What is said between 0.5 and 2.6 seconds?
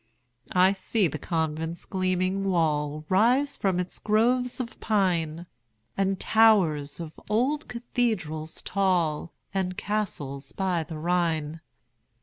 I see the convent's gleaming